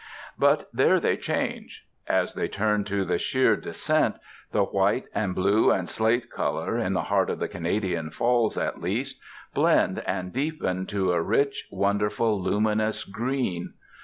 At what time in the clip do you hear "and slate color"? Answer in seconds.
5.69-6.75